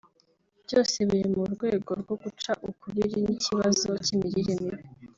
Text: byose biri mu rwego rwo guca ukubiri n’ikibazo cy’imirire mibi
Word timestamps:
byose 0.65 0.97
biri 1.07 1.27
mu 1.35 1.43
rwego 1.53 1.91
rwo 2.01 2.15
guca 2.23 2.51
ukubiri 2.69 3.17
n’ikibazo 3.25 3.87
cy’imirire 4.03 4.53
mibi 4.61 4.83